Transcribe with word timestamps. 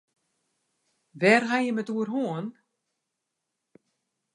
Wêr 1.19 1.41
ha 1.49 1.57
jim 1.63 1.79
it 1.81 1.91
oer 1.93 2.09
hân? 2.13 2.45